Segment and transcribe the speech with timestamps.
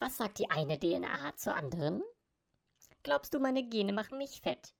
[0.00, 2.02] Was sagt die eine DNA zur anderen?
[3.02, 4.74] Glaubst du, meine Gene machen mich fett?